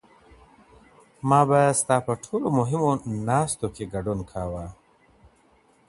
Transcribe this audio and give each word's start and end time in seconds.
ما 1.29 1.41
به 1.49 1.61
ستا 1.79 1.97
په 2.05 2.13
ټولو 2.23 2.47
مهمو 2.59 2.91
ناستو 3.27 3.67
کې 3.75 3.91
ګډون 3.93 4.19
کاوه. 4.31 4.65